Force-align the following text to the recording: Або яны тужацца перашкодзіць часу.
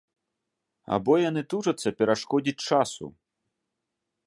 Або 0.95 1.13
яны 1.29 1.43
тужацца 1.51 1.89
перашкодзіць 2.01 2.57
часу. 2.71 3.05